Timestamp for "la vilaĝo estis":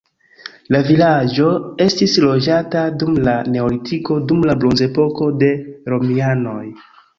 0.75-2.15